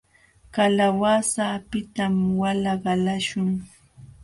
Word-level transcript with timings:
Kalawasa 0.55 1.43
apitam 1.57 2.13
wala 2.41 2.73
qalaśhun. 2.83 3.49